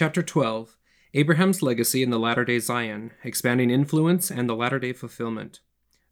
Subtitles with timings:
[0.00, 0.78] Chapter 12
[1.12, 5.60] Abraham's Legacy in the Latter day Zion, Expanding Influence and the Latter day Fulfillment.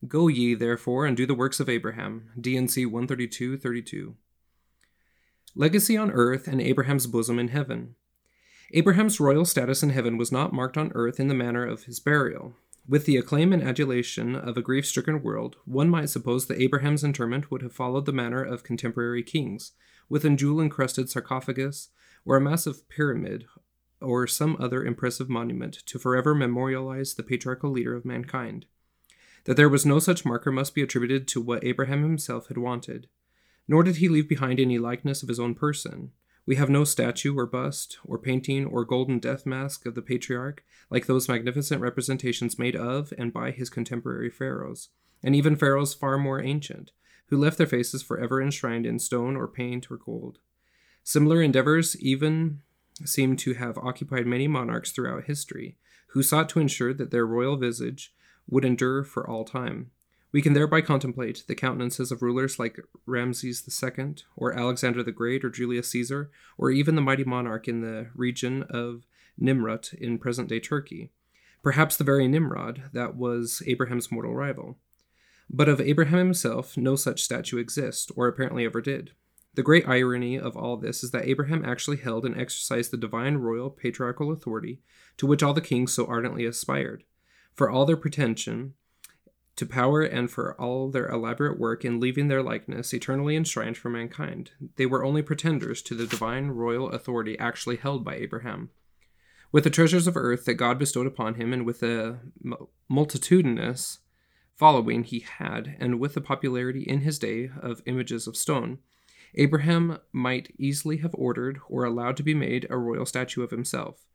[0.07, 2.29] Go ye, therefore, and do the works of Abraham.
[2.39, 4.15] D&C 132 32.
[5.55, 7.95] Legacy on earth and Abraham's bosom in heaven.
[8.75, 11.99] Abraham's royal status in heaven was not marked on earth in the manner of his
[11.99, 12.57] burial.
[12.87, 17.05] With the acclaim and adulation of a grief stricken world, one might suppose that Abraham's
[17.05, 19.73] interment would have followed the manner of contemporary kings,
[20.11, 21.89] with a jewel encrusted sarcophagus,
[22.27, 23.47] or a massive pyramid,
[24.01, 28.67] or some other impressive monument to forever memorialize the patriarchal leader of mankind.
[29.45, 33.09] That there was no such marker must be attributed to what Abraham himself had wanted.
[33.67, 36.13] Nor did he leave behind any likeness of his own person.
[36.47, 40.65] We have no statue or bust, or painting, or golden death mask of the patriarch,
[40.91, 44.89] like those magnificent representations made of and by his contemporary pharaohs,
[45.23, 46.93] and even pharaohs far more ancient,
[47.27, 50.39] who left their faces forever enshrined in stone or paint or gold.
[51.05, 52.63] Similar endeavors even
[53.05, 55.77] seem to have occupied many monarchs throughout history,
[56.09, 58.15] who sought to ensure that their royal visage
[58.49, 59.91] would endure for all time.
[60.31, 65.45] We can thereby contemplate the countenances of rulers like Ramses II, or Alexander the Great,
[65.45, 69.07] or Julius Caesar, or even the mighty monarch in the region of
[69.41, 71.11] Nimrut in present day Turkey.
[71.63, 74.77] Perhaps the very Nimrod that was Abraham's mortal rival.
[75.51, 79.13] But of Abraham himself, no such statue exists, or apparently ever did.
[79.55, 83.39] The great irony of all this is that Abraham actually held and exercised the divine
[83.39, 84.81] royal patriarchal authority
[85.17, 87.05] to which all the kings so ardently aspired.
[87.55, 88.75] For all their pretension,
[89.59, 93.91] to power and for all their elaborate work in leaving their likeness eternally enshrined for
[93.91, 94.53] mankind.
[94.77, 98.71] They were only pretenders to the divine royal authority actually held by Abraham.
[99.51, 102.21] With the treasures of earth that God bestowed upon him, and with the
[102.89, 103.99] multitudinous
[104.55, 108.79] following he had, and with the popularity in his day of images of stone,
[109.35, 114.07] Abraham might easily have ordered or allowed to be made a royal statue of himself.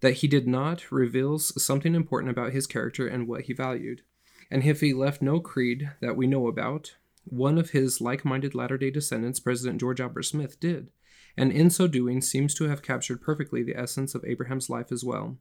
[0.00, 4.02] That he did not reveals something important about his character and what he valued
[4.50, 8.54] and if he left no creed that we know about, one of his like minded
[8.54, 10.88] latter day descendants, President George Albert Smith, did,
[11.36, 15.04] and in so doing seems to have captured perfectly the essence of Abraham's life as
[15.04, 15.38] well.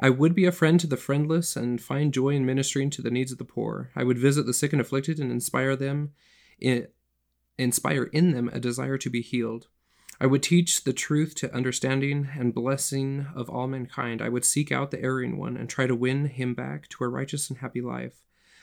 [0.00, 3.10] I would be a friend to the friendless and find joy in ministering to the
[3.10, 3.90] needs of the poor.
[3.94, 6.10] I would visit the sick and afflicted and inspire them
[7.58, 9.68] inspire in them a desire to be healed.
[10.20, 14.22] I would teach the truth to understanding and blessing of all mankind.
[14.22, 17.08] I would seek out the erring one and try to win him back to a
[17.08, 18.22] righteous and happy life.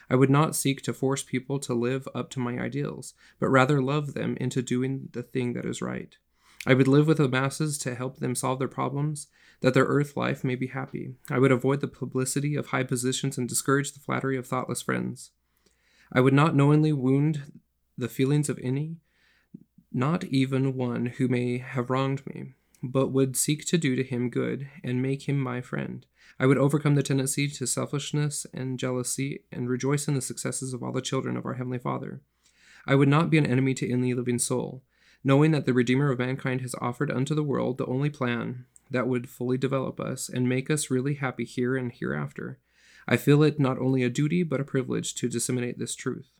[0.09, 3.81] I would not seek to force people to live up to my ideals, but rather
[3.81, 6.17] love them into doing the thing that is right.
[6.65, 9.27] I would live with the masses to help them solve their problems,
[9.61, 11.15] that their earth life may be happy.
[11.29, 15.31] I would avoid the publicity of high positions and discourage the flattery of thoughtless friends.
[16.11, 17.59] I would not knowingly wound
[17.97, 18.97] the feelings of any,
[19.91, 24.29] not even one who may have wronged me, but would seek to do to him
[24.29, 26.05] good and make him my friend.
[26.39, 30.81] I would overcome the tendency to selfishness and jealousy and rejoice in the successes of
[30.81, 32.21] all the children of our Heavenly Father.
[32.85, 34.83] I would not be an enemy to any living soul,
[35.23, 39.07] knowing that the Redeemer of mankind has offered unto the world the only plan that
[39.07, 42.59] would fully develop us and make us really happy here and hereafter.
[43.07, 46.31] I feel it not only a duty but a privilege to disseminate this truth.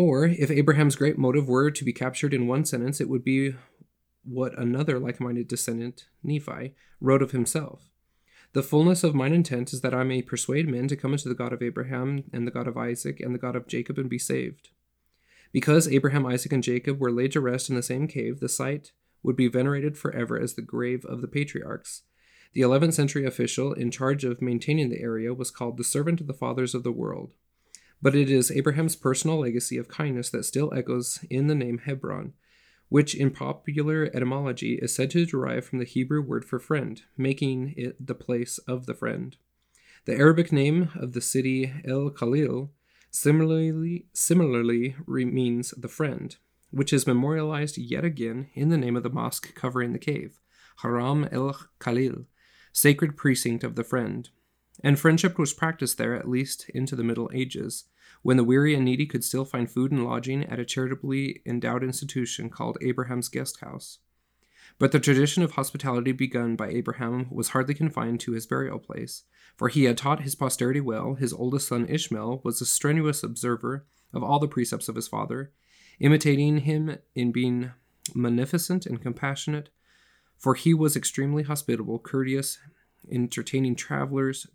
[0.00, 3.54] Or, if Abraham's great motive were to be captured in one sentence, it would be
[4.24, 7.90] what another like minded descendant, Nephi, wrote of himself.
[8.54, 11.34] The fullness of mine intent is that I may persuade men to come unto the
[11.34, 14.18] God of Abraham, and the God of Isaac, and the God of Jacob, and be
[14.18, 14.70] saved.
[15.52, 18.92] Because Abraham, Isaac, and Jacob were laid to rest in the same cave, the site
[19.22, 22.04] would be venerated forever as the grave of the patriarchs.
[22.54, 26.26] The 11th century official in charge of maintaining the area was called the servant of
[26.26, 27.34] the fathers of the world.
[28.02, 32.32] But it is Abraham's personal legacy of kindness that still echoes in the name Hebron,
[32.88, 37.74] which in popular etymology is said to derive from the Hebrew word for friend, making
[37.76, 39.36] it the place of the friend.
[40.06, 42.70] The Arabic name of the city El Khalil
[43.10, 46.36] similarly, similarly means the friend,
[46.70, 50.40] which is memorialized yet again in the name of the mosque covering the cave,
[50.82, 52.26] Haram el Khalil,
[52.72, 54.30] sacred precinct of the friend.
[54.82, 57.84] And friendship was practiced there at least into the Middle Ages,
[58.22, 61.82] when the weary and needy could still find food and lodging at a charitably endowed
[61.82, 63.98] institution called Abraham's Guest House.
[64.78, 69.24] But the tradition of hospitality begun by Abraham was hardly confined to his burial place,
[69.56, 71.14] for he had taught his posterity well.
[71.14, 75.52] His oldest son Ishmael was a strenuous observer of all the precepts of his father,
[75.98, 77.72] imitating him in being
[78.14, 79.68] munificent and compassionate,
[80.38, 82.58] for he was extremely hospitable, courteous,
[83.10, 84.46] entertaining travelers,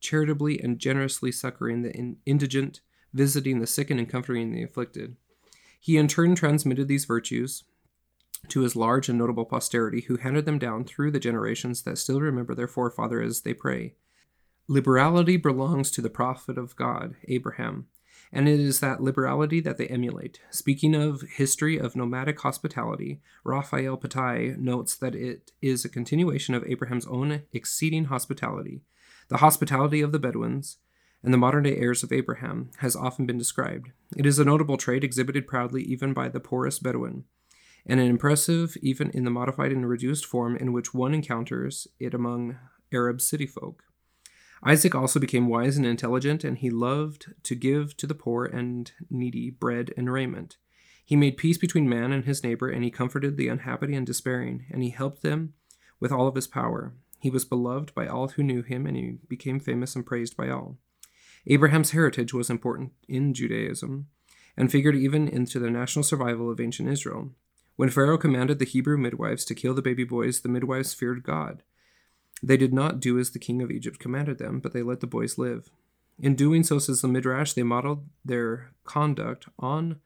[0.00, 2.80] charitably and generously succoring the indigent,
[3.12, 5.16] visiting the sick and comforting the afflicted.
[5.78, 7.64] He in turn transmitted these virtues
[8.48, 12.20] to his large and notable posterity, who handed them down through the generations that still
[12.20, 13.94] remember their forefather as they pray.
[14.66, 17.86] Liberality belongs to the prophet of God, Abraham,
[18.32, 20.40] and it is that liberality that they emulate.
[20.50, 26.64] Speaking of history of nomadic hospitality, Raphael Patai notes that it is a continuation of
[26.64, 28.82] Abraham's own exceeding hospitality.
[29.30, 30.78] The hospitality of the Bedouins
[31.22, 33.92] and the modern day heirs of Abraham has often been described.
[34.16, 37.26] It is a notable trait exhibited proudly even by the poorest Bedouin,
[37.86, 42.12] and an impressive even in the modified and reduced form in which one encounters it
[42.12, 42.58] among
[42.92, 43.84] Arab city folk.
[44.64, 48.90] Isaac also became wise and intelligent, and he loved to give to the poor and
[49.08, 50.56] needy bread and raiment.
[51.04, 54.66] He made peace between man and his neighbor, and he comforted the unhappy and despairing,
[54.72, 55.54] and he helped them
[56.00, 56.94] with all of his power.
[57.20, 60.48] He was beloved by all who knew him, and he became famous and praised by
[60.48, 60.78] all.
[61.46, 64.06] Abraham's heritage was important in Judaism
[64.56, 67.30] and figured even into the national survival of ancient Israel.
[67.76, 71.62] When Pharaoh commanded the Hebrew midwives to kill the baby boys, the midwives feared God.
[72.42, 75.06] They did not do as the king of Egypt commanded them, but they let the
[75.06, 75.70] boys live.
[76.18, 80.00] In doing so, says the Midrash, they modeled their conduct on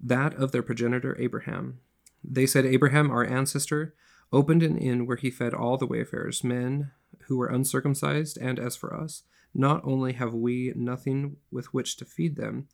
[0.00, 1.78] that of their progenitor Abraham.
[2.24, 3.94] They said, Abraham, our ancestor,
[4.32, 6.90] opened an inn where he fed all the wayfarers, men
[7.26, 9.22] who were uncircumcised, and as for us,
[9.54, 12.68] not only have we nothing with which to feed them,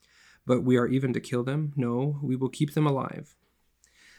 [0.45, 1.73] but we are even to kill them.
[1.77, 3.37] No, we will keep them alive.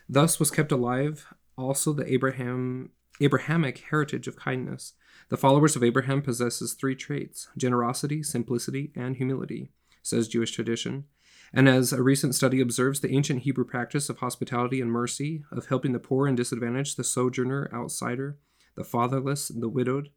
[0.08, 2.92] Thus was kept alive also the Abraham
[3.22, 4.94] Abrahamic heritage of kindness.
[5.30, 9.72] The followers of Abraham possesses three traits: generosity, simplicity, and humility,
[10.02, 11.06] says Jewish tradition.
[11.54, 15.68] And as a recent study observes, the ancient Hebrew practice of hospitality and mercy, of
[15.68, 18.38] helping the poor and disadvantaged, the sojourner, outsider,
[18.76, 20.10] the fatherless, the widowed,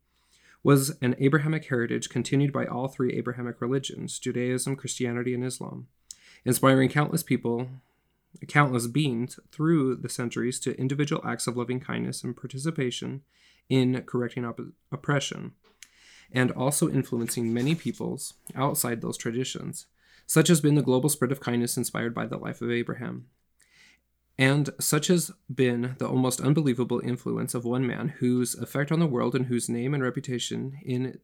[0.63, 5.89] was an Abrahamic heritage continued by all three Abrahamic religions Judaism, Christianity, and Islam,
[6.45, 7.69] inspiring countless people,
[8.49, 13.23] countless beings through the centuries to individual acts of loving kindness and participation
[13.69, 14.61] in correcting op-
[14.91, 15.53] oppression,
[16.33, 19.87] and also influencing many peoples outside those traditions.
[20.27, 23.27] Such has been the global spread of kindness inspired by the life of Abraham.
[24.39, 29.07] And such has been the almost unbelievable influence of one man whose effect on the
[29.07, 31.19] world and whose name and reputation in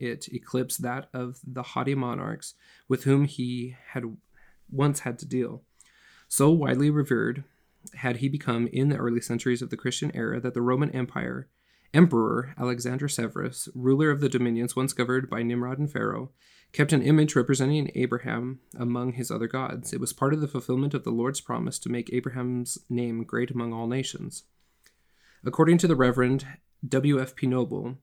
[0.00, 2.54] it eclipsed that of the haughty monarchs
[2.88, 4.16] with whom he had
[4.70, 5.62] once had to deal.
[6.26, 7.44] So widely revered
[7.96, 11.48] had he become in the early centuries of the Christian era that the Roman Empire
[11.92, 16.30] Emperor Alexander Severus, ruler of the dominions once governed by Nimrod and Pharaoh,
[16.72, 19.92] kept an image representing Abraham among his other gods.
[19.92, 23.50] It was part of the fulfillment of the Lord's promise to make Abraham's name great
[23.50, 24.44] among all nations.
[25.44, 26.46] According to the Reverend
[26.86, 27.46] W.F.P.
[27.46, 27.98] Noble,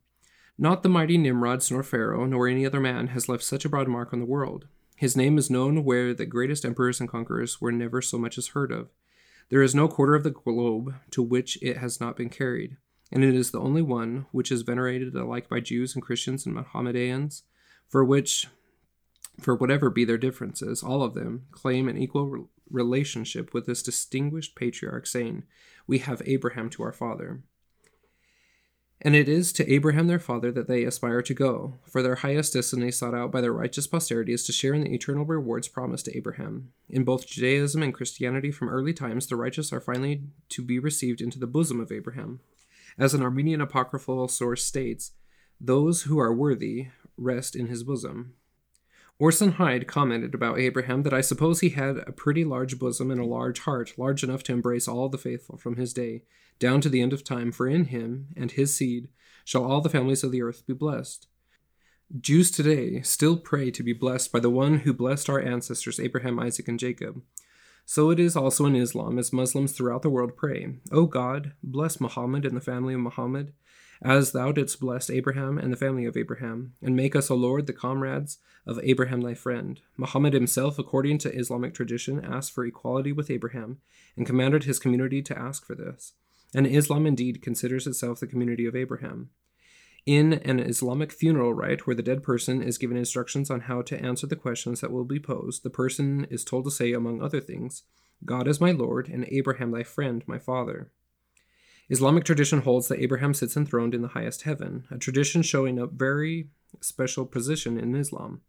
[0.58, 3.88] not the mighty Nimrod nor Pharaoh nor any other man has left such a broad
[3.88, 4.66] mark on the world.
[4.96, 8.48] His name is known where the greatest emperors and conquerors were never so much as
[8.50, 8.90] heard of.
[9.50, 12.78] There is no quarter of the globe to which it has not been carried,
[13.12, 16.56] and it is the only one which is venerated alike by Jews and Christians and
[16.56, 17.44] Mohammedans,
[17.88, 18.48] for which
[19.40, 23.84] for whatever be their differences, all of them claim an equal re- relationship with this
[23.84, 25.44] distinguished patriarch, saying,
[25.86, 27.42] We have Abraham to our father.
[29.00, 32.54] And it is to Abraham their father that they aspire to go, for their highest
[32.54, 36.06] destiny sought out by their righteous posterity is to share in the eternal rewards promised
[36.06, 36.70] to Abraham.
[36.90, 41.22] In both Judaism and Christianity from early times, the righteous are finally to be received
[41.22, 42.40] into the bosom of Abraham.
[42.98, 45.12] As an Armenian apocryphal source states,
[45.62, 48.34] those who are worthy rest in his bosom.
[49.20, 53.20] Orson Hyde commented about Abraham that I suppose he had a pretty large bosom and
[53.20, 56.24] a large heart, large enough to embrace all the faithful from his day
[56.60, 59.10] down to the end of time, for in him and his seed
[59.44, 61.28] shall all the families of the earth be blessed.
[62.20, 66.40] Jews today still pray to be blessed by the one who blessed our ancestors Abraham,
[66.40, 67.22] Isaac, and Jacob.
[67.86, 72.00] So it is also in Islam, as Muslims throughout the world pray, O God, bless
[72.00, 73.54] Muhammad and the family of Muhammad,
[74.02, 77.68] as thou didst bless Abraham and the family of Abraham, and make us, O Lord,
[77.68, 79.80] the comrades of Abraham thy friend.
[79.98, 83.80] Muhammad himself, according to Islamic tradition, asked for equality with Abraham,
[84.16, 86.14] and commanded his community to ask for this.
[86.54, 89.30] And Islam indeed considers itself the community of Abraham.
[90.06, 94.02] In an Islamic funeral rite, where the dead person is given instructions on how to
[94.02, 97.42] answer the questions that will be posed, the person is told to say, among other
[97.42, 97.84] things,
[98.24, 100.92] God is my Lord, and Abraham thy friend, my father.
[101.90, 105.88] Islamic tradition holds that Abraham sits enthroned in the highest heaven, a tradition showing a
[105.88, 106.50] very
[106.82, 108.42] special position in Islam.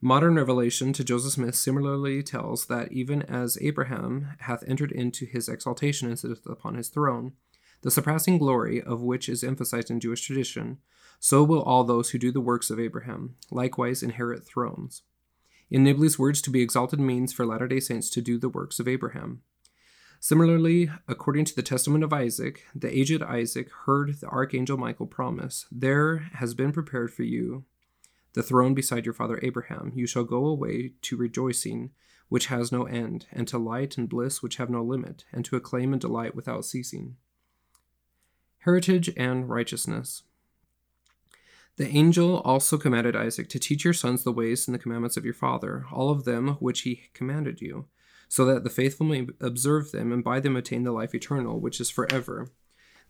[0.00, 5.48] Modern revelation to Joseph Smith similarly tells that even as Abraham hath entered into his
[5.48, 7.32] exaltation and sitteth upon his throne,
[7.82, 10.78] the surpassing glory of which is emphasized in Jewish tradition,
[11.20, 15.02] so will all those who do the works of Abraham likewise inherit thrones.
[15.70, 18.80] In Nibley's words, to be exalted means for Latter day Saints to do the works
[18.80, 19.42] of Abraham.
[20.20, 25.66] Similarly, according to the testament of Isaac, the aged Isaac heard the archangel Michael promise,
[25.70, 27.64] There has been prepared for you
[28.32, 29.92] the throne beside your father Abraham.
[29.94, 31.90] You shall go away to rejoicing,
[32.28, 35.56] which has no end, and to light and bliss, which have no limit, and to
[35.56, 37.16] acclaim and delight without ceasing.
[38.58, 40.24] Heritage and righteousness.
[41.76, 45.24] The angel also commanded Isaac to teach your sons the ways and the commandments of
[45.24, 47.86] your father, all of them which he commanded you
[48.28, 51.80] so that the faithful may observe them and by them attain the life eternal, which
[51.80, 52.48] is forever.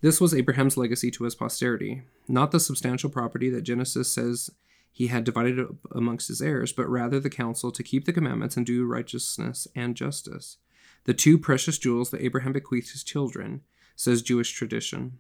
[0.00, 4.50] This was Abraham's legacy to his posterity, not the substantial property that Genesis says
[4.92, 8.64] he had divided amongst his heirs, but rather the counsel to keep the commandments and
[8.64, 10.58] do righteousness and justice.
[11.04, 13.62] The two precious jewels that Abraham bequeathed his children,
[13.96, 15.18] says Jewish tradition.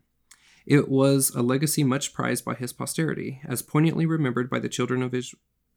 [0.66, 5.02] It was a legacy much prized by his posterity, as poignantly remembered by the children
[5.02, 5.34] of Ish-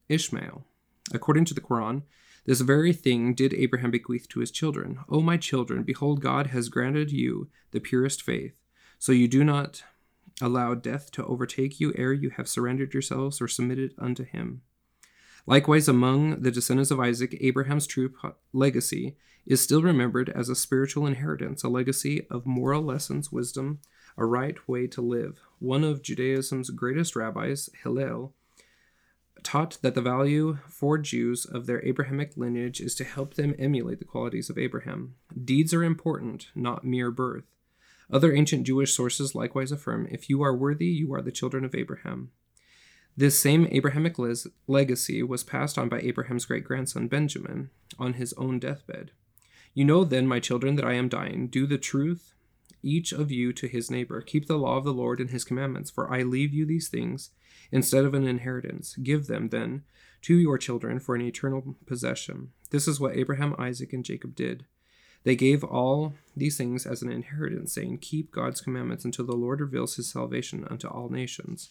[0.10, 0.66] Ishmael.
[1.14, 2.04] According to the Quran,
[2.46, 5.00] this very thing did Abraham bequeath to his children.
[5.10, 8.54] O my children, behold, God has granted you the purest faith,
[8.98, 9.84] so you do not
[10.42, 14.62] allow death to overtake you ere you have surrendered yourselves or submitted unto him.
[15.46, 20.56] Likewise, among the descendants of Isaac, Abraham's true uh, legacy is still remembered as a
[20.56, 23.80] spiritual inheritance, a legacy of moral lessons, wisdom,
[24.18, 25.40] a right way to live.
[25.60, 28.34] One of Judaism's greatest rabbis, Hillel,
[29.44, 34.00] taught that the value for Jews of their Abrahamic lineage is to help them emulate
[34.00, 35.16] the qualities of Abraham.
[35.44, 37.46] Deeds are important, not mere birth.
[38.12, 41.74] Other ancient Jewish sources likewise affirm if you are worthy, you are the children of
[41.74, 42.32] Abraham.
[43.16, 44.16] This same Abrahamic
[44.68, 47.70] legacy was passed on by Abraham's great grandson Benjamin
[48.00, 49.12] on his own deathbed.
[49.74, 51.48] You know then, my children, that I am dying.
[51.48, 52.34] Do the truth,
[52.84, 54.22] each of you to his neighbor.
[54.22, 57.32] Keep the law of the Lord and his commandments, for I leave you these things
[57.72, 58.96] instead of an inheritance.
[58.96, 59.84] Give them, then,
[60.24, 62.50] to your children for an eternal possession.
[62.70, 64.66] This is what Abraham, Isaac, and Jacob did.
[65.24, 69.62] They gave all these things as an inheritance, saying, Keep God's commandments until the Lord
[69.62, 71.70] reveals his salvation unto all nations.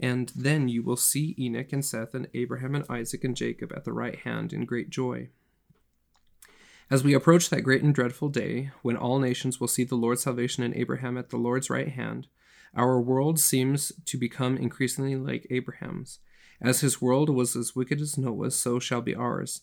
[0.00, 3.84] And then you will see Enoch and Seth and Abraham and Isaac and Jacob at
[3.84, 5.28] the right hand in great joy.
[6.90, 10.22] As we approach that great and dreadful day, when all nations will see the Lord's
[10.22, 12.28] salvation in Abraham at the Lord's right hand,
[12.74, 16.18] our world seems to become increasingly like Abraham's.
[16.60, 19.62] As his world was as wicked as Noah's, so shall be ours.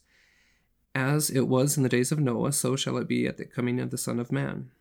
[0.96, 3.80] As it was in the days of Noah, so shall it be at the coming
[3.80, 4.72] of the Son of Man.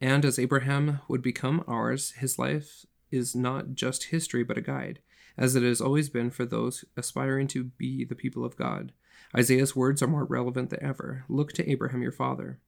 [0.00, 5.00] And as Abraham would become ours, his life is not just history but a guide,
[5.36, 8.92] as it has always been for those aspiring to be the people of God.
[9.36, 11.24] Isaiah's words are more relevant than ever.
[11.28, 12.58] Look to Abraham your father.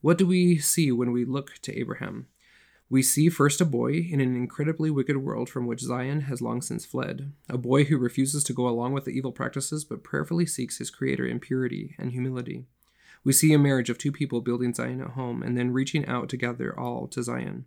[0.00, 2.26] What do we see when we look to Abraham?
[2.90, 6.60] We see first a boy in an incredibly wicked world from which Zion has long
[6.60, 10.46] since fled, a boy who refuses to go along with the evil practices but prayerfully
[10.46, 12.66] seeks his Creator in purity and humility.
[13.24, 16.28] We see a marriage of two people building Zion at home and then reaching out
[16.28, 17.64] to gather all to Zion.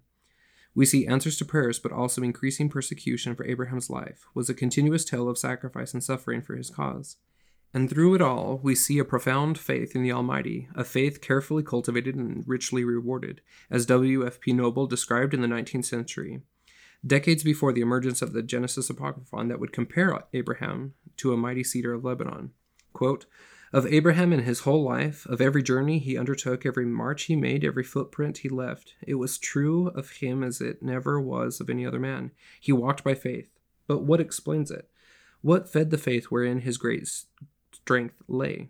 [0.75, 5.03] We see answers to prayers, but also increasing persecution for Abraham's life was a continuous
[5.03, 7.17] tale of sacrifice and suffering for his cause.
[7.77, 11.62] And through it all, we see a profound faith in the Almighty, a faith carefully
[11.62, 14.51] cultivated and richly rewarded, as W.F.P.
[14.51, 16.41] Noble described in the 19th century,
[17.05, 21.63] decades before the emergence of the Genesis Apocryphon that would compare Abraham to a mighty
[21.63, 22.50] cedar of Lebanon.
[22.93, 23.27] Quote,
[23.72, 27.63] of Abraham in his whole life, of every journey he undertook, every march he made,
[27.63, 31.86] every footprint he left, it was true of him as it never was of any
[31.86, 32.31] other man.
[32.60, 33.51] He walked by faith.
[33.86, 34.89] But what explains it?
[35.41, 37.07] What fed the faith wherein his great
[37.71, 38.69] strength lay.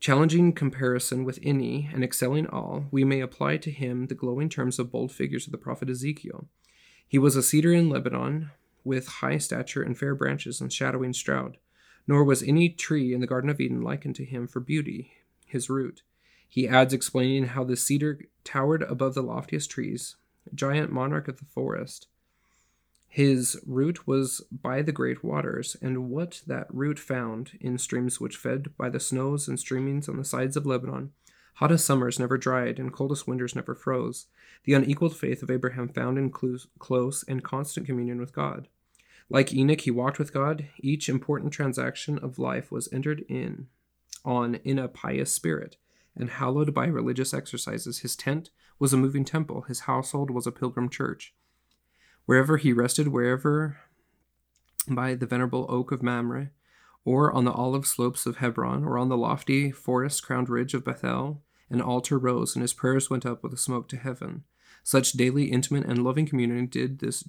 [0.00, 4.78] Challenging comparison with any and excelling all, we may apply to him the glowing terms
[4.78, 6.46] of bold figures of the prophet Ezekiel.
[7.06, 8.50] He was a cedar in Lebanon,
[8.84, 11.56] with high stature and fair branches and shadowing stroud.
[12.06, 15.12] Nor was any tree in the Garden of Eden likened to him for beauty,
[15.46, 16.02] his root.
[16.46, 20.16] He adds, explaining how the cedar towered above the loftiest trees,
[20.54, 22.08] giant monarch of the forest.
[23.14, 28.36] His root was by the great waters, and what that root found in streams which
[28.36, 31.12] fed by the snows and streamings on the sides of Lebanon,
[31.54, 34.26] hottest summers never dried, and coldest winters never froze,
[34.64, 38.66] the unequaled faith of Abraham found in close and constant communion with God.
[39.30, 40.66] Like Enoch, he walked with God.
[40.80, 43.68] Each important transaction of life was entered in
[44.24, 45.76] on in a pious spirit,
[46.16, 48.00] and hallowed by religious exercises.
[48.00, 51.32] His tent was a moving temple, his household was a pilgrim church.
[52.26, 53.78] Wherever he rested, wherever
[54.88, 56.50] by the venerable oak of Mamre,
[57.04, 60.84] or on the olive slopes of Hebron, or on the lofty forest crowned ridge of
[60.84, 64.44] Bethel, an altar rose, and his prayers went up with a smoke to heaven.
[64.82, 67.24] Such daily, intimate, and loving communion did this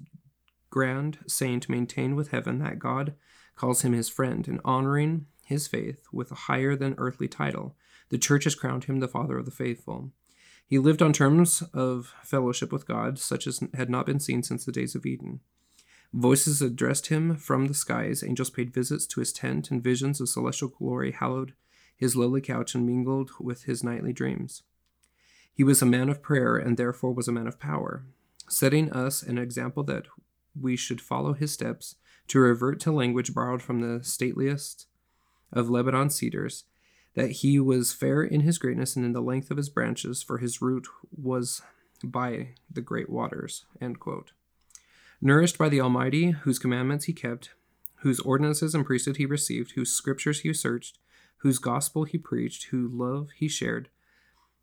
[0.69, 3.13] grand saint maintain with heaven that God
[3.55, 7.75] calls him his friend, and honoring his faith with a higher than earthly title,
[8.09, 10.11] the church has crowned him the father of the faithful.
[10.67, 14.65] He lived on terms of fellowship with God, such as had not been seen since
[14.65, 15.41] the days of Eden.
[16.11, 20.29] Voices addressed him from the skies, angels paid visits to his tent, and visions of
[20.29, 21.53] celestial glory hallowed
[21.95, 24.63] his lowly couch and mingled with his nightly dreams.
[25.53, 28.03] He was a man of prayer and therefore was a man of power,
[28.49, 30.07] setting us an example that
[30.59, 31.95] we should follow his steps
[32.27, 34.87] to revert to language borrowed from the stateliest
[35.53, 36.65] of Lebanon cedars,
[37.15, 40.37] that he was fair in his greatness and in the length of his branches, for
[40.37, 41.61] his root was
[42.03, 43.65] by the great waters.
[45.21, 47.51] Nourished by the Almighty, whose commandments he kept,
[47.97, 50.99] whose ordinances and priesthood he received, whose scriptures he searched,
[51.37, 53.89] whose gospel he preached, whose love he shared,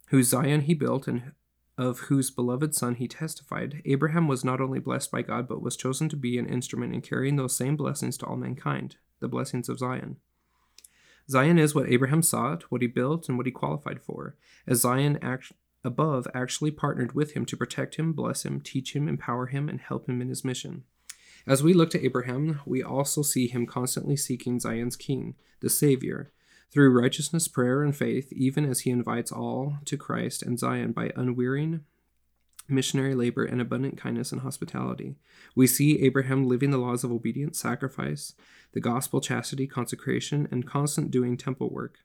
[0.08, 1.32] whose Zion he built, and
[1.78, 5.76] of whose beloved Son he testified, Abraham was not only blessed by God, but was
[5.76, 9.70] chosen to be an instrument in carrying those same blessings to all mankind, the blessings
[9.70, 10.18] of Zion.
[11.28, 14.36] Zion is what Abraham sought, what he built, and what he qualified for,
[14.66, 15.52] as Zion act-
[15.84, 19.80] above actually partnered with him to protect him, bless him, teach him, empower him, and
[19.80, 20.84] help him in his mission.
[21.46, 26.32] As we look to Abraham, we also see him constantly seeking Zion's king, the Savior,
[26.70, 31.12] through righteousness, prayer, and faith, even as he invites all to Christ and Zion by
[31.16, 31.84] unwearying
[32.72, 35.16] missionary labor and abundant kindness and hospitality.
[35.54, 38.34] We see Abraham living the laws of obedience, sacrifice,
[38.72, 41.98] the gospel, chastity, consecration, and constant doing temple work.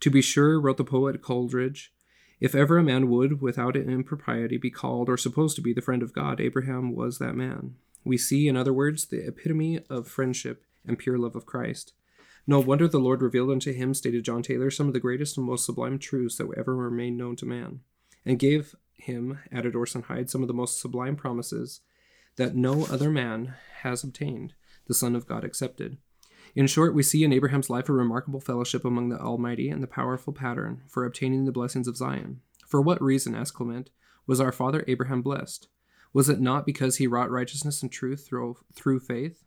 [0.00, 1.92] To be sure, wrote the poet Coleridge,
[2.40, 6.02] if ever a man would, without impropriety, be called or supposed to be the friend
[6.02, 7.74] of God, Abraham was that man.
[8.02, 11.92] We see, in other words, the epitome of friendship and pure love of Christ.
[12.46, 15.46] No wonder the Lord revealed unto him, stated John Taylor, some of the greatest and
[15.46, 17.80] most sublime truths that ever were made known to man,
[18.24, 21.80] and gave him, added Orson Hyde, some of the most sublime promises
[22.36, 24.54] that no other man has obtained,
[24.86, 25.98] the Son of God accepted.
[26.54, 29.86] In short, we see in Abraham's life a remarkable fellowship among the Almighty and the
[29.86, 32.40] powerful pattern for obtaining the blessings of Zion.
[32.66, 33.90] For what reason, asked Clement,
[34.26, 35.68] was our father Abraham blessed?
[36.12, 39.44] Was it not because he wrought righteousness and truth through, through faith?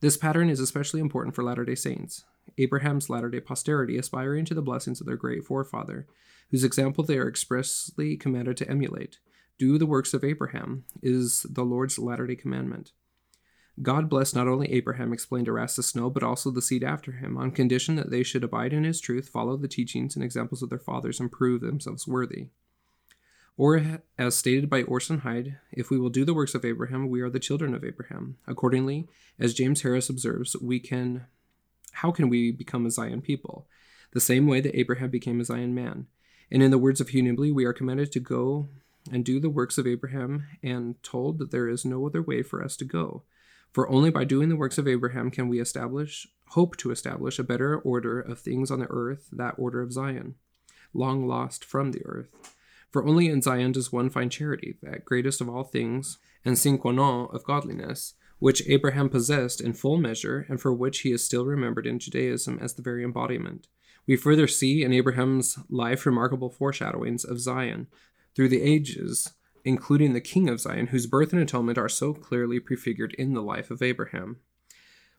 [0.00, 2.24] This pattern is especially important for Latter day Saints,
[2.58, 6.06] Abraham's latter day posterity, aspiring to the blessings of their great forefather,
[6.52, 9.18] whose example they are expressly commanded to emulate.
[9.58, 12.92] Do the works of Abraham is the Lord's latter day commandment.
[13.80, 17.50] God blessed not only Abraham, explained Erastus Snow, but also the seed after him, on
[17.50, 20.78] condition that they should abide in his truth, follow the teachings and examples of their
[20.78, 22.48] fathers, and prove themselves worthy.
[23.56, 27.22] Or, as stated by Orson Hyde, if we will do the works of Abraham, we
[27.22, 28.36] are the children of Abraham.
[28.46, 31.26] Accordingly, as James Harris observes, we can
[31.96, 33.68] how can we become a Zion people?
[34.12, 36.06] The same way that Abraham became a Zion man.
[36.52, 38.68] And in the words of Hugh Nibley, we are commanded to go
[39.10, 42.62] and do the works of Abraham, and told that there is no other way for
[42.62, 43.22] us to go.
[43.72, 47.42] For only by doing the works of Abraham can we establish, hope to establish, a
[47.42, 50.34] better order of things on the earth, that order of Zion,
[50.92, 52.28] long lost from the earth.
[52.90, 56.76] For only in Zion does one find charity, that greatest of all things, and sine
[56.76, 61.24] qua non of godliness, which Abraham possessed in full measure, and for which he is
[61.24, 63.68] still remembered in Judaism as the very embodiment.
[64.06, 67.86] We further see in Abraham's life remarkable foreshadowings of Zion
[68.34, 69.32] through the ages,
[69.64, 73.42] including the King of Zion, whose birth and atonement are so clearly prefigured in the
[73.42, 74.38] life of Abraham.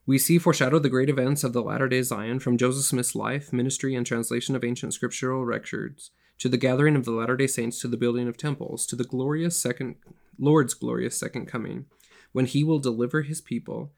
[0.05, 3.53] We see foreshadowed the great events of the latter day Zion from Joseph Smith's life,
[3.53, 7.79] ministry, and translation of ancient scriptural records to the gathering of the Latter day Saints
[7.79, 9.95] to the building of temples, to the glorious second
[10.37, 11.85] Lord's glorious second coming,
[12.33, 13.93] when he will deliver his people,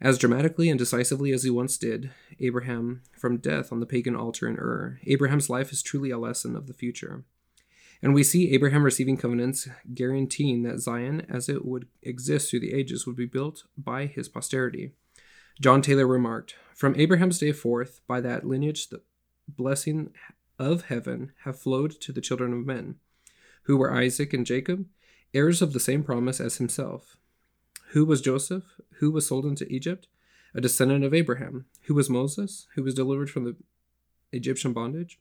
[0.00, 4.48] as dramatically and decisively as he once did, Abraham from death on the pagan altar
[4.48, 4.98] in Ur.
[5.06, 7.24] Abraham's life is truly a lesson of the future.
[8.02, 12.72] And we see Abraham receiving covenants guaranteeing that Zion, as it would exist through the
[12.72, 14.92] ages, would be built by his posterity.
[15.60, 19.02] John Taylor remarked, From Abraham's day forth, by that lineage, the
[19.46, 20.14] blessing
[20.58, 22.94] of heaven have flowed to the children of men,
[23.64, 24.86] who were Isaac and Jacob,
[25.34, 27.18] heirs of the same promise as himself.
[27.92, 28.64] Who was Joseph,
[28.98, 30.06] who was sold into Egypt?
[30.54, 31.66] A descendant of Abraham.
[31.82, 33.56] Who was Moses, who was delivered from the
[34.32, 35.18] Egyptian bondage?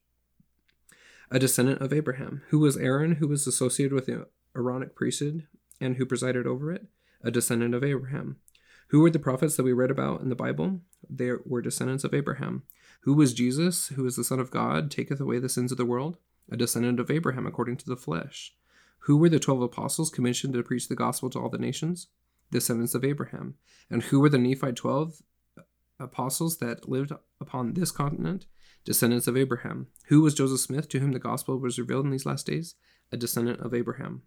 [1.32, 2.44] A descendant of Abraham.
[2.50, 5.48] Who was Aaron, who was associated with the Aaronic priesthood
[5.82, 6.86] and who presided over it?
[7.24, 8.38] A descendant of Abraham.
[8.90, 10.82] Who were the prophets that we read about in the Bible?
[11.10, 12.64] They were descendants of Abraham.
[13.02, 15.86] Who was Jesus, who is the Son of God, taketh away the sins of the
[15.86, 16.18] world?
[16.52, 18.54] A descendant of Abraham according to the flesh.
[19.00, 22.08] Who were the twelve apostles commissioned to preach the gospel to all the nations?
[22.52, 23.56] Descendants of Abraham.
[23.90, 25.22] And who were the Nephite twelve
[26.00, 28.46] apostles that lived upon this continent?
[28.86, 29.88] Descendants of Abraham.
[30.08, 32.76] Who was Joseph Smith, to whom the gospel was revealed in these last days?
[33.12, 34.22] A descendant of Abraham.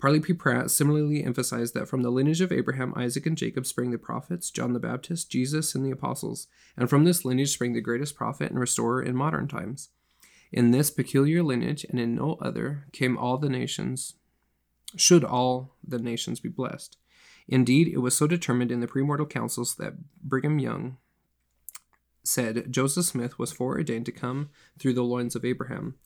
[0.00, 0.32] Parley P.
[0.34, 4.50] Pratt similarly emphasized that from the lineage of Abraham, Isaac, and Jacob sprang the prophets,
[4.50, 8.50] John the Baptist, Jesus, and the apostles, and from this lineage sprang the greatest prophet
[8.50, 9.90] and restorer in modern times.
[10.52, 14.14] In this peculiar lineage and in no other came all the nations,
[14.96, 16.98] should all the nations be blessed.
[17.48, 20.96] Indeed, it was so determined in the premortal councils that Brigham Young
[22.22, 25.96] said Joseph Smith was foreordained to come through the loins of Abraham.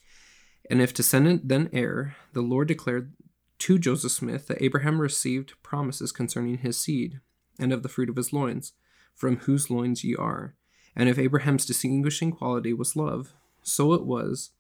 [0.68, 3.12] And if descendant, then heir, the Lord declared
[3.60, 7.20] to Joseph Smith that Abraham received promises concerning his seed,
[7.58, 8.72] and of the fruit of his loins,
[9.14, 10.54] from whose loins ye are.
[10.94, 14.50] And if Abraham's distinguishing quality was love, so it was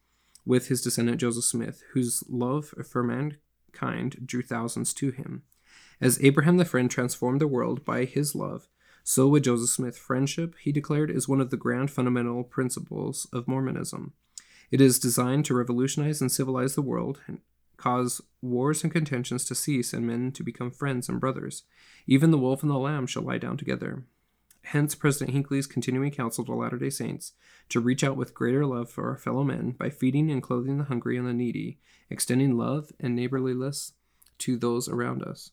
[0.46, 5.42] with his descendant Joseph Smith, whose love for mankind drew thousands to him.
[6.00, 8.68] As Abraham the friend transformed the world by his love,
[9.02, 13.48] so would Joseph Smith, friendship, he declared, is one of the grand fundamental principles of
[13.48, 14.12] Mormonism.
[14.70, 17.40] It is designed to revolutionize and civilize the world, and
[17.78, 21.62] cause wars and contentions to cease, and men to become friends and brothers.
[22.06, 24.04] Even the wolf and the lamb shall lie down together.
[24.62, 27.32] Hence, President Hinckley's continuing counsel to Latter day Saints
[27.70, 30.84] to reach out with greater love for our fellow men by feeding and clothing the
[30.84, 31.78] hungry and the needy,
[32.10, 33.94] extending love and neighborliness
[34.38, 35.52] to those around us.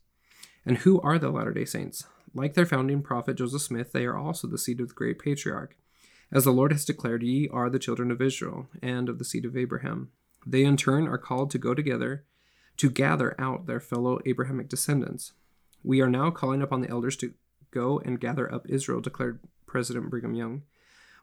[0.66, 2.06] And who are the Latter day Saints?
[2.34, 5.78] Like their founding prophet Joseph Smith, they are also the seed of the great patriarch.
[6.32, 9.46] As the Lord has declared, ye are the children of Israel, and of the seed
[9.46, 10.10] of Abraham.
[10.46, 12.26] They in turn are called to go together
[12.78, 15.32] to gather out their fellow Abrahamic descendants.
[15.84, 17.34] We are now calling upon the elders to
[17.72, 20.64] go and gather up Israel, declared President Brigham Young.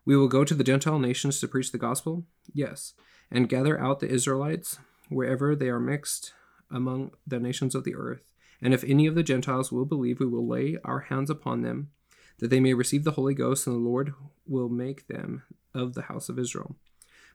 [0.05, 2.25] We will go to the Gentile nations to preach the gospel?
[2.55, 2.95] Yes.
[3.31, 4.79] And gather out the Israelites
[5.09, 6.33] wherever they are mixed
[6.71, 10.27] among the nations of the earth and if any of the Gentiles will believe, we
[10.27, 11.91] will lay our hands upon them,
[12.39, 14.15] that they may receive the Holy Ghost, and the Lord
[14.47, 15.43] will make them
[15.75, 16.77] of the house of Israel.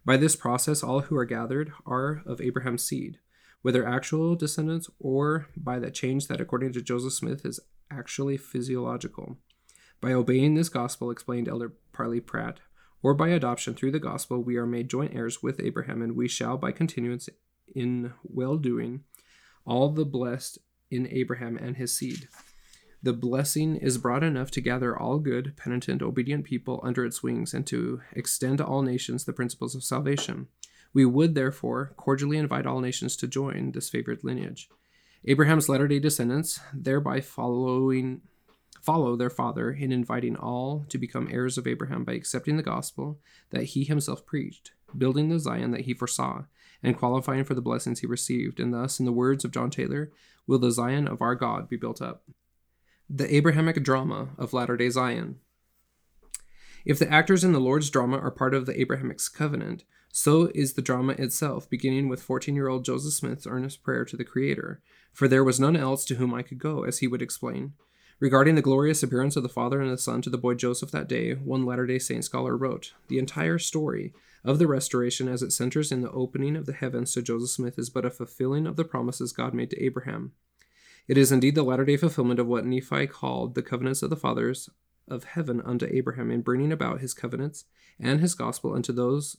[0.05, 3.19] By this process, all who are gathered are of Abraham's seed,
[3.61, 7.59] whether actual descendants or by that change that, according to Joseph Smith, is
[7.91, 9.37] actually physiological.
[9.99, 12.59] By obeying this gospel, explained Elder Parley Pratt,
[13.03, 16.27] or by adoption through the gospel, we are made joint heirs with Abraham, and we
[16.27, 17.27] shall, by continuance
[17.75, 19.03] in well doing,
[19.65, 22.27] all the blessed in Abraham and his seed.
[23.03, 27.53] The blessing is broad enough to gather all good, penitent, obedient people under its wings
[27.53, 30.47] and to extend to all nations the principles of salvation.
[30.93, 34.69] We would, therefore, cordially invite all nations to join this favored lineage.
[35.25, 38.21] Abraham's latter day descendants, thereby following
[38.81, 43.19] follow their father in inviting all to become heirs of Abraham by accepting the gospel
[43.49, 46.43] that he himself preached, building the Zion that he foresaw,
[46.83, 50.11] and qualifying for the blessings he received, and thus, in the words of John Taylor,
[50.45, 52.23] will the Zion of our God be built up.
[53.09, 55.37] The Abrahamic drama of latter day Zion.
[56.85, 60.73] If the actors in the Lord's drama are part of the Abrahamic covenant, so is
[60.73, 64.81] the drama itself, beginning with 14 year old Joseph Smith's earnest prayer to the Creator,
[65.11, 67.73] for there was none else to whom I could go, as he would explain.
[68.19, 71.07] Regarding the glorious appearance of the Father and the Son to the boy Joseph that
[71.07, 75.51] day, one Latter day Saint scholar wrote The entire story of the restoration as it
[75.51, 78.75] centers in the opening of the heavens to Joseph Smith is but a fulfilling of
[78.75, 80.33] the promises God made to Abraham.
[81.07, 84.15] It is indeed the latter day fulfillment of what Nephi called the covenants of the
[84.15, 84.69] fathers
[85.07, 87.65] of heaven unto Abraham in bringing about his covenants
[87.99, 89.37] and his gospel unto those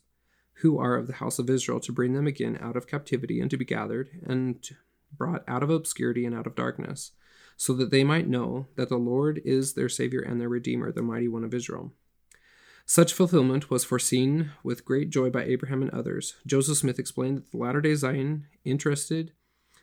[0.61, 3.50] who are of the house of Israel to bring them again out of captivity and
[3.50, 4.70] to be gathered and
[5.16, 7.12] brought out of obscurity and out of darkness
[7.56, 11.02] so that they might know that the Lord is their Savior and their Redeemer, the
[11.02, 11.92] mighty one of Israel.
[12.90, 16.37] Such fulfillment was foreseen with great joy by Abraham and others.
[16.46, 19.33] Joseph Smith explained that the latter day Zion interested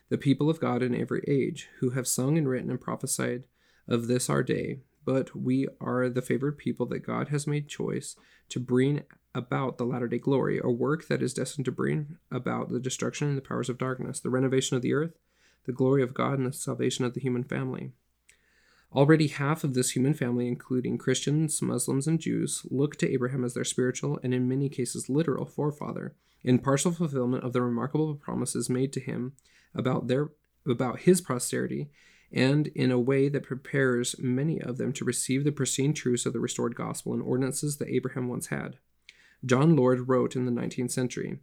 [0.08, 3.44] the people of God in every age, who have sung and written and prophesied
[3.86, 4.80] of this our day.
[5.04, 8.16] But we are the favored people that God has made choice
[8.48, 9.04] to bring
[9.36, 13.28] about the latter day glory, a work that is destined to bring about the destruction
[13.28, 15.16] and the powers of darkness, the renovation of the earth,
[15.64, 17.92] the glory of God and the salvation of the human family.
[18.92, 23.54] Already half of this human family, including Christians, Muslims, and Jews, look to Abraham as
[23.54, 28.70] their spiritual and in many cases literal forefather, in partial fulfillment of the remarkable promises
[28.70, 29.32] made to him
[29.74, 30.30] about their
[30.66, 31.90] about his posterity,
[32.32, 36.32] and in a way that prepares many of them to receive the pristine truths of
[36.32, 38.78] the restored gospel and ordinances that Abraham once had.
[39.44, 41.38] John Lord wrote in the 19th century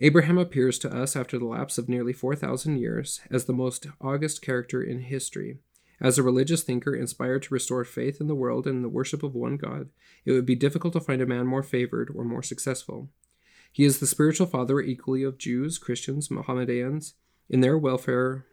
[0.00, 4.42] Abraham appears to us after the lapse of nearly 4,000 years as the most august
[4.42, 5.58] character in history.
[6.00, 9.34] As a religious thinker inspired to restore faith in the world and the worship of
[9.34, 9.88] one God,
[10.24, 13.08] it would be difficult to find a man more favored or more successful.
[13.72, 17.14] He is the spiritual father equally of Jews, Christians, Mohammedans,
[17.48, 18.44] in their welfare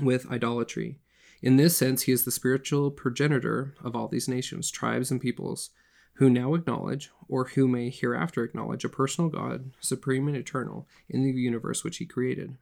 [0.00, 0.98] with idolatry.
[1.42, 5.70] In this sense, he is the spiritual progenitor of all these nations, tribes, and peoples,
[6.14, 11.22] who now acknowledge, or who may hereafter acknowledge, a personal God, supreme and eternal, in
[11.22, 12.56] the universe which he created.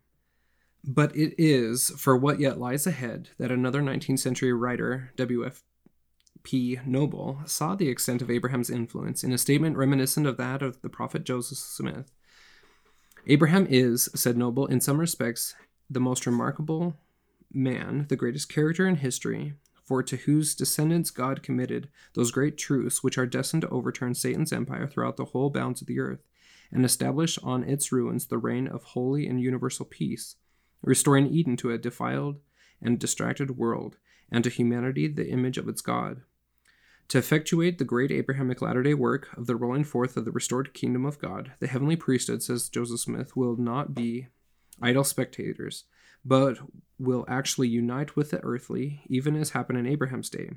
[0.85, 5.63] But it is for what yet lies ahead that another 19th century writer, W.F.
[6.45, 6.79] P.
[6.87, 10.89] Noble, saw the extent of Abraham's influence in a statement reminiscent of that of the
[10.89, 12.11] prophet Joseph Smith.
[13.27, 15.55] Abraham is, said Noble, in some respects,
[15.91, 16.97] the most remarkable
[17.53, 23.03] man, the greatest character in history, for to whose descendants God committed those great truths
[23.03, 26.21] which are destined to overturn Satan's empire throughout the whole bounds of the earth,
[26.71, 30.37] and establish on its ruins the reign of holy and universal peace,
[30.83, 32.41] restoring Eden to a defiled
[32.81, 33.97] and distracted world,
[34.31, 36.23] and to humanity the image of its God.
[37.09, 40.75] To effectuate the great Abrahamic latter day work of the rolling forth of the restored
[40.75, 44.29] kingdom of God, the heavenly priesthood, says Joseph Smith, will not be
[44.83, 45.85] idle spectators,
[46.25, 46.59] but
[46.99, 50.51] will actually unite with the earthly, even as happened in Abraham's day.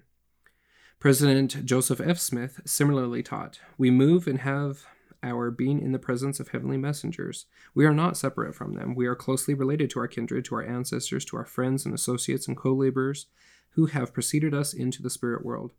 [1.00, 2.20] President Joseph F.
[2.20, 4.86] Smith similarly taught We move and have
[5.24, 7.46] our being in the presence of heavenly messengers.
[7.74, 8.96] We are not separate from them.
[8.96, 12.48] We are closely related to our kindred, to our ancestors, to our friends and associates
[12.48, 13.28] and co laborers
[13.72, 15.72] who have preceded us into the spirit world.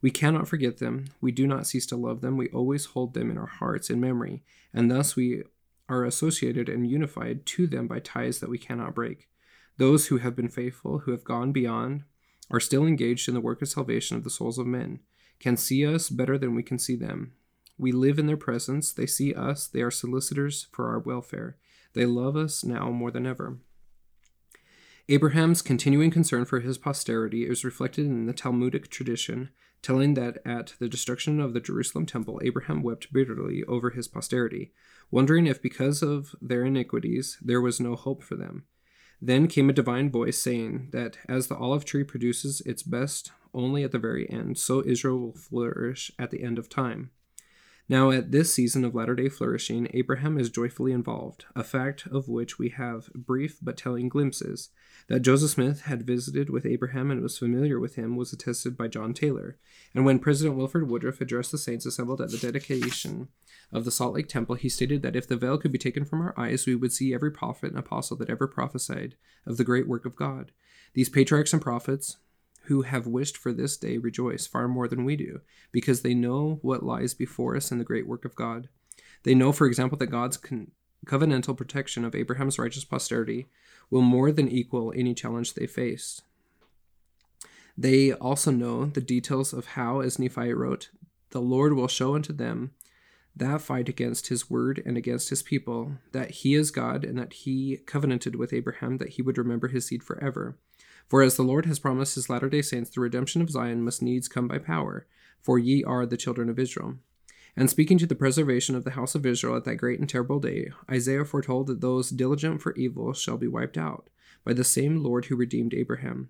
[0.00, 1.06] We cannot forget them.
[1.20, 2.36] We do not cease to love them.
[2.36, 5.42] We always hold them in our hearts in memory, and thus we
[5.88, 9.28] are associated and unified to them by ties that we cannot break.
[9.76, 12.04] Those who have been faithful, who have gone beyond,
[12.50, 15.00] are still engaged in the work of salvation of the souls of men,
[15.40, 17.32] can see us better than we can see them.
[17.78, 21.56] We live in their presence, they see us, they are solicitors for our welfare.
[21.94, 23.58] They love us now more than ever.
[25.08, 29.50] Abraham's continuing concern for his posterity is reflected in the Talmudic tradition
[29.82, 34.72] telling that at the destruction of the Jerusalem temple, Abraham wept bitterly over his posterity,
[35.10, 38.64] wondering if because of their iniquities there was no hope for them.
[39.20, 43.82] Then came a divine voice saying that as the olive tree produces its best only
[43.82, 47.10] at the very end, so Israel will flourish at the end of time.
[47.90, 52.28] Now, at this season of latter day flourishing, Abraham is joyfully involved, a fact of
[52.28, 54.68] which we have brief but telling glimpses.
[55.08, 58.88] That Joseph Smith had visited with Abraham and was familiar with him was attested by
[58.88, 59.56] John Taylor.
[59.94, 63.28] And when President Wilford Woodruff addressed the saints assembled at the dedication
[63.72, 66.20] of the Salt Lake Temple, he stated that if the veil could be taken from
[66.20, 69.14] our eyes, we would see every prophet and apostle that ever prophesied
[69.46, 70.52] of the great work of God.
[70.92, 72.18] These patriarchs and prophets,
[72.68, 75.40] who have wished for this day rejoice far more than we do,
[75.72, 78.68] because they know what lies before us in the great work of God.
[79.22, 80.70] They know, for example, that God's con-
[81.06, 83.48] covenantal protection of Abraham's righteous posterity
[83.90, 86.20] will more than equal any challenge they face.
[87.76, 90.90] They also know the details of how, as Nephi wrote,
[91.30, 92.72] the Lord will show unto them
[93.34, 97.32] that fight against his word and against his people, that he is God, and that
[97.32, 100.58] he covenanted with Abraham that he would remember his seed forever.
[101.08, 104.02] For as the Lord has promised his latter day saints, the redemption of Zion must
[104.02, 105.06] needs come by power,
[105.40, 106.96] for ye are the children of Israel.
[107.56, 110.38] And speaking to the preservation of the house of Israel at that great and terrible
[110.38, 114.10] day, Isaiah foretold that those diligent for evil shall be wiped out
[114.44, 116.28] by the same Lord who redeemed Abraham.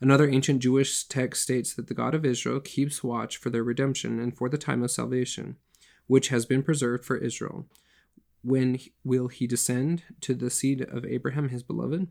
[0.00, 4.20] Another ancient Jewish text states that the God of Israel keeps watch for their redemption
[4.20, 5.56] and for the time of salvation,
[6.06, 7.66] which has been preserved for Israel.
[8.42, 12.06] When will he descend to the seed of Abraham his beloved?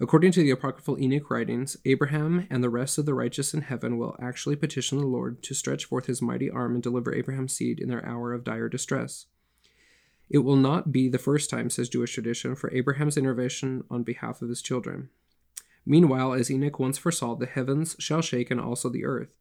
[0.00, 3.98] According to the apocryphal Enoch writings, Abraham and the rest of the righteous in heaven
[3.98, 7.78] will actually petition the Lord to stretch forth his mighty arm and deliver Abraham's seed
[7.78, 9.26] in their hour of dire distress.
[10.28, 14.40] It will not be the first time, says Jewish tradition, for Abraham's intervention on behalf
[14.40, 15.10] of his children.
[15.84, 19.34] Meanwhile, as Enoch once foresaw, the heavens shall shake and also the earth.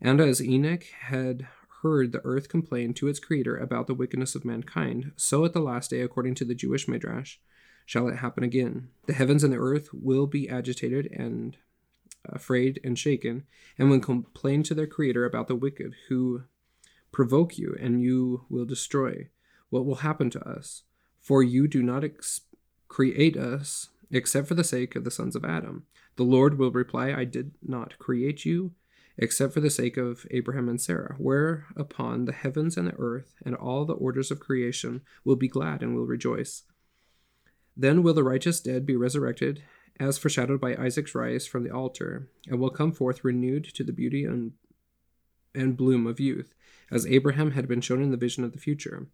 [0.00, 1.48] And as Enoch had
[1.82, 5.60] heard the earth complain to its creator about the wickedness of mankind, so at the
[5.60, 7.36] last day, according to the Jewish Midrash,
[7.84, 8.88] shall it happen again.
[9.06, 11.56] The heavens and the earth will be agitated and
[12.24, 13.44] afraid and shaken,
[13.78, 16.44] and will complain to their Creator about the wicked who
[17.12, 19.28] provoke you, and you will destroy.
[19.70, 20.82] What will happen to us?
[21.20, 22.42] For you do not ex-
[22.88, 25.86] create us except for the sake of the sons of Adam.
[26.16, 28.72] The Lord will reply, I did not create you
[29.16, 33.54] except for the sake of Abraham and Sarah, whereupon the heavens and the earth and
[33.54, 36.62] all the orders of creation will be glad and will rejoice.
[37.76, 39.62] Then will the righteous dead be resurrected,
[39.98, 43.92] as foreshadowed by Isaac's rise from the altar, and will come forth renewed to the
[43.92, 44.52] beauty and,
[45.54, 46.54] and bloom of youth,
[46.90, 49.06] as Abraham had been shown in the vision of the future.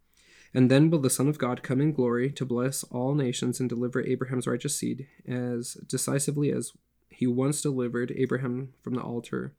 [0.52, 3.68] And then will the Son of God come in glory to bless all nations and
[3.68, 6.72] deliver Abraham's righteous seed, as decisively as
[7.08, 9.54] he once delivered Abraham from the altar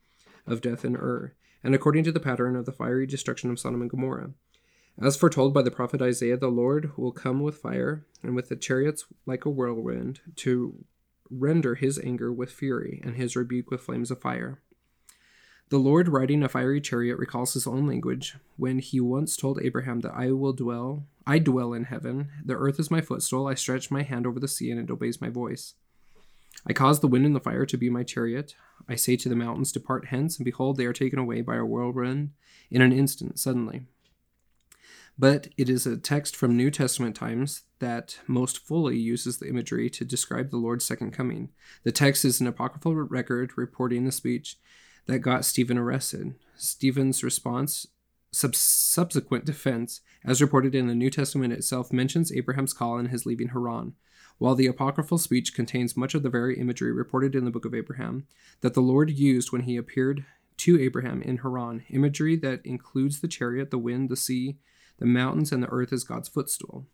[0.45, 1.33] of death in Ur,
[1.63, 4.31] and according to the pattern of the fiery destruction of Sodom and Gomorrah.
[4.99, 8.55] As foretold by the prophet Isaiah, the Lord will come with fire and with the
[8.55, 10.85] chariots like a whirlwind to
[11.29, 14.59] render his anger with fury and his rebuke with flames of fire.
[15.69, 20.01] The Lord riding a fiery chariot recalls his own language when he once told Abraham
[20.01, 23.89] that I will dwell, I dwell in heaven, the earth is my footstool, I stretch
[23.89, 25.75] my hand over the sea and it obeys my voice.
[26.67, 28.55] I cause the wind and the fire to be my chariot.
[28.89, 31.65] I say to the mountains, Depart hence, and behold, they are taken away by a
[31.65, 32.31] whirlwind
[32.69, 33.83] in an instant, suddenly.
[35.17, 39.89] But it is a text from New Testament times that most fully uses the imagery
[39.89, 41.49] to describe the Lord's second coming.
[41.83, 44.57] The text is an apocryphal record reporting the speech
[45.07, 46.35] that got Stephen arrested.
[46.55, 47.87] Stephen's response,
[48.31, 53.25] sub- subsequent defense, as reported in the New Testament itself, mentions Abraham's call and his
[53.25, 53.93] leaving Haran,
[54.37, 57.75] while the apocryphal speech contains much of the very imagery reported in the book of
[57.75, 58.27] Abraham
[58.61, 60.25] that the Lord used when he appeared
[60.57, 64.57] to Abraham in Haran, imagery that includes the chariot, the wind, the sea,
[65.01, 66.87] the mountains, and the earth as God's footstool.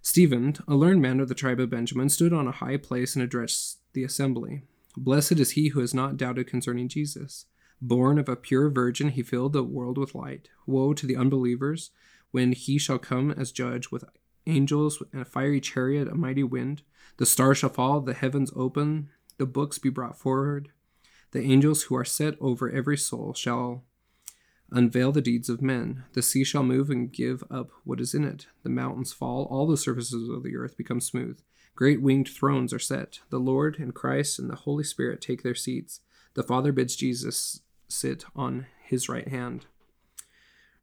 [0.00, 3.22] Stephen, a learned man of the tribe of Benjamin, stood on a high place and
[3.22, 4.62] addressed the assembly.
[4.96, 7.46] Blessed is he who has not doubted concerning Jesus.
[7.80, 10.48] Born of a pure virgin, he filled the world with light.
[10.66, 11.90] Woe to the unbelievers
[12.30, 14.04] when he shall come as judge with
[14.46, 16.82] angels and a fiery chariot, a mighty wind.
[17.16, 20.68] The stars shall fall, the heavens open, the books be brought forward.
[21.30, 23.84] The angels who are set over every soul shall
[24.72, 26.04] unveil the deeds of men.
[26.14, 28.46] The sea shall move and give up what is in it.
[28.62, 31.40] The mountains fall, all the surfaces of the earth become smooth.
[31.74, 33.20] Great winged thrones are set.
[33.30, 36.00] The Lord and Christ and the Holy Spirit take their seats.
[36.34, 39.66] The Father bids Jesus sit on his right hand.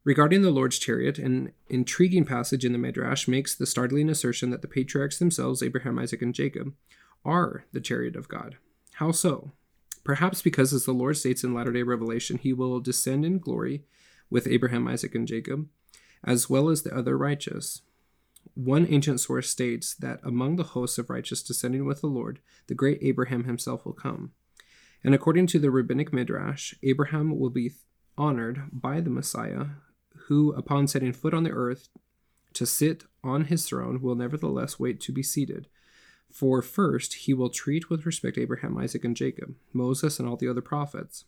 [0.04, 4.62] Regarding the Lord's chariot, an intriguing passage in the Midrash makes the startling assertion that
[4.62, 6.74] the patriarchs themselves, Abraham, Isaac, and Jacob,
[7.26, 8.58] are the chariot of God.
[8.94, 9.52] How so?
[10.10, 13.84] Perhaps because, as the Lord states in latter day Revelation, he will descend in glory
[14.28, 15.68] with Abraham, Isaac, and Jacob,
[16.24, 17.84] as well as the other righteous.
[18.56, 22.74] One ancient source states that among the hosts of righteous descending with the Lord, the
[22.74, 24.32] great Abraham himself will come.
[25.04, 27.74] And according to the rabbinic midrash, Abraham will be
[28.18, 29.66] honored by the Messiah,
[30.22, 31.88] who, upon setting foot on the earth
[32.54, 35.68] to sit on his throne, will nevertheless wait to be seated
[36.32, 40.48] for first, he will treat with respect Abraham, Isaac, and Jacob, Moses, and all the
[40.48, 41.26] other prophets.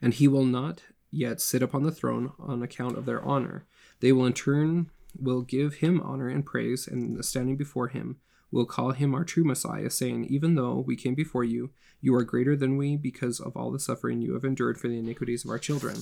[0.00, 3.66] And he will not yet sit upon the throne on account of their honor.
[4.00, 8.18] They will in turn will give him honor and praise, and standing before him,
[8.50, 12.24] will call him our true Messiah, saying, Even though we came before you, you are
[12.24, 15.50] greater than we because of all the suffering you have endured for the iniquities of
[15.50, 15.96] our children.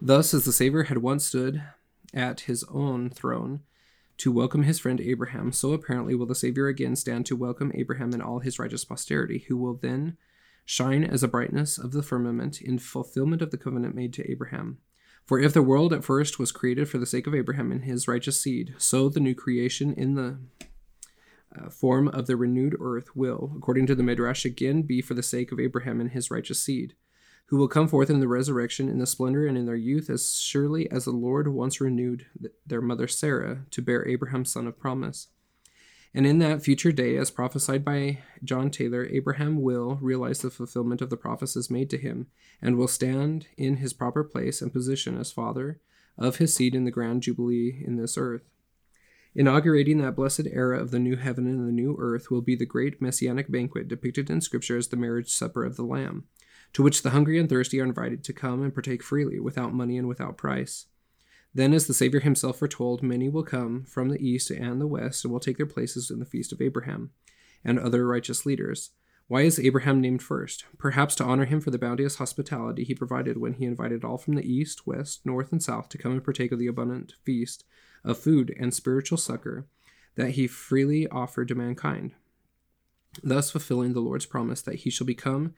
[0.00, 1.62] Thus, as the Savior had once stood
[2.12, 3.60] at his own throne,
[4.20, 8.12] to welcome his friend Abraham, so apparently will the Savior again stand to welcome Abraham
[8.12, 10.18] and all his righteous posterity, who will then
[10.66, 14.76] shine as a brightness of the firmament in fulfillment of the covenant made to Abraham.
[15.24, 18.06] For if the world at first was created for the sake of Abraham and his
[18.06, 20.38] righteous seed, so the new creation in the
[21.58, 25.22] uh, form of the renewed earth will, according to the Midrash, again be for the
[25.22, 26.94] sake of Abraham and his righteous seed
[27.50, 30.38] who will come forth in the resurrection in the splendor and in their youth as
[30.38, 32.26] surely as the Lord once renewed
[32.64, 35.26] their mother Sarah to bear Abraham's son of promise.
[36.14, 41.02] And in that future day, as prophesied by John Taylor, Abraham will realize the fulfillment
[41.02, 42.28] of the prophecies made to him,
[42.62, 45.80] and will stand in his proper place and position as father
[46.16, 48.48] of his seed in the grand jubilee in this earth.
[49.34, 52.66] Inaugurating that blessed era of the new heaven and the new earth will be the
[52.66, 56.26] great messianic banquet depicted in Scripture as the marriage supper of the Lamb
[56.72, 59.98] to which the hungry and thirsty are invited to come and partake freely, without money
[59.98, 60.86] and without price.
[61.52, 65.24] Then, as the Savior himself foretold, many will come from the east and the west
[65.24, 67.10] and will take their places in the feast of Abraham
[67.64, 68.90] and other righteous leaders.
[69.26, 70.64] Why is Abraham named first?
[70.78, 74.34] Perhaps to honor him for the bounteous hospitality he provided when he invited all from
[74.34, 77.64] the east, west, north, and south to come and partake of the abundant feast
[78.04, 79.66] of food and spiritual succor
[80.16, 82.12] that he freely offered to mankind,
[83.22, 85.54] thus fulfilling the Lord's promise that he shall become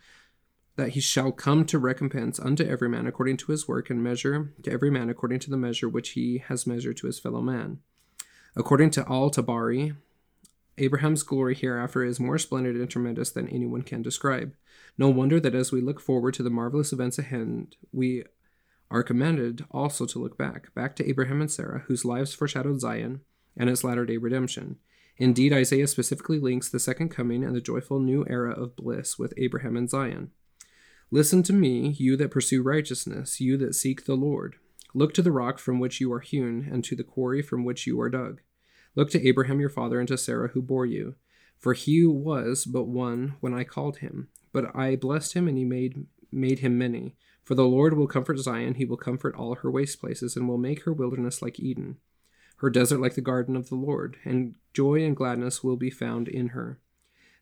[0.76, 4.52] that he shall come to recompense unto every man according to his work, and measure
[4.62, 7.78] to every man according to the measure which he has measured to his fellow man.
[8.56, 9.96] According to Al Tabari,
[10.78, 14.54] Abraham's glory hereafter is more splendid and tremendous than anyone can describe.
[14.96, 18.24] No wonder that as we look forward to the marvelous events ahead, we
[18.90, 23.20] are commanded also to look back, back to Abraham and Sarah, whose lives foreshadowed Zion
[23.56, 24.76] and its latter day redemption.
[25.18, 29.34] Indeed, Isaiah specifically links the second coming and the joyful new era of bliss with
[29.36, 30.30] Abraham and Zion.
[31.14, 34.56] Listen to me, you that pursue righteousness, you that seek the Lord.
[34.94, 37.86] Look to the rock from which you are hewn, and to the quarry from which
[37.86, 38.40] you are dug.
[38.96, 41.16] Look to Abraham your father and to Sarah who bore you.
[41.58, 45.66] For he was but one when I called him, but I blessed him and he
[45.66, 47.14] made made him many.
[47.44, 50.56] For the Lord will comfort Zion, he will comfort all her waste places, and will
[50.56, 51.98] make her wilderness like Eden,
[52.56, 56.26] her desert like the garden of the Lord, and joy and gladness will be found
[56.26, 56.80] in her.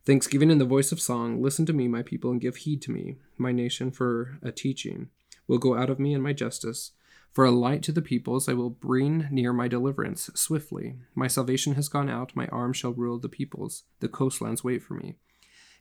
[0.07, 2.90] Thanksgiving in the voice of song, listen to me, my people, and give heed to
[2.90, 5.09] me, my nation, for a teaching
[5.46, 6.92] will go out of me and my justice.
[7.32, 10.96] For a light to the peoples, I will bring near my deliverance swiftly.
[11.14, 13.82] My salvation has gone out, my arm shall rule the peoples.
[13.98, 15.16] The coastlands wait for me.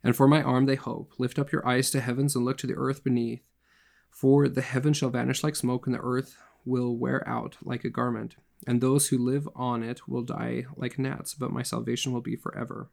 [0.03, 1.13] And for my arm they hope.
[1.17, 3.41] Lift up your eyes to heavens and look to the earth beneath.
[4.09, 7.89] For the heaven shall vanish like smoke, and the earth will wear out like a
[7.89, 8.36] garment,
[8.67, 12.36] and those who live on it will die like gnats, but my salvation will be
[12.36, 12.89] forever.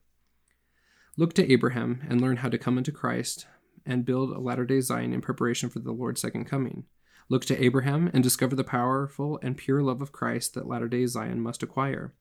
[1.19, 3.47] Look to Abraham and learn how to come into Christ
[3.87, 6.85] and build a latter day Zion in preparation for the Lord's second coming.
[7.31, 11.07] Look to Abraham and discover the powerful and pure love of Christ that latter day
[11.07, 12.13] Zion must acquire.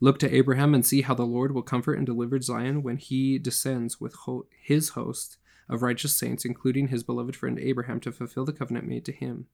[0.00, 3.38] Look to Abraham and see how the Lord will comfort and deliver Zion when he
[3.38, 5.38] descends with ho- his host
[5.68, 9.46] of righteous saints, including his beloved friend Abraham, to fulfill the covenant made to him.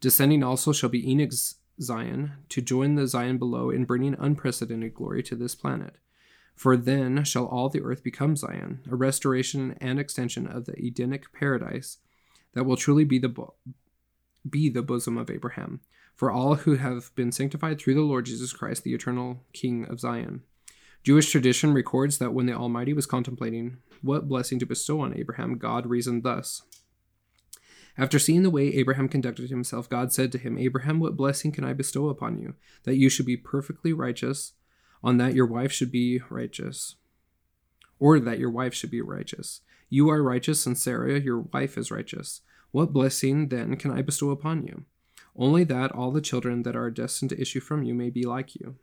[0.00, 5.24] Descending also shall be Enoch's Zion, to join the Zion below in bringing unprecedented glory
[5.24, 5.96] to this planet.
[6.54, 11.32] For then shall all the earth become Zion, a restoration and extension of the Edenic
[11.32, 11.98] paradise
[12.54, 13.54] that will truly be the bo-
[14.48, 15.80] be the bosom of Abraham,
[16.14, 20.00] for all who have been sanctified through the Lord Jesus Christ, the eternal King of
[20.00, 20.42] Zion.
[21.02, 25.58] Jewish tradition records that when the Almighty was contemplating what blessing to bestow on Abraham,
[25.58, 26.62] God reasoned thus.
[27.96, 31.64] After seeing the way Abraham conducted himself, God said to him, Abraham, what blessing can
[31.64, 32.54] I bestow upon you?
[32.84, 34.52] That you should be perfectly righteous,
[35.04, 36.96] on that your wife should be righteous,
[38.00, 39.60] or that your wife should be righteous.
[39.90, 42.40] You are righteous, and Sarah, your wife, is righteous.
[42.70, 44.86] What blessing then can I bestow upon you?
[45.36, 48.56] Only that all the children that are destined to issue from you may be like
[48.56, 48.76] you.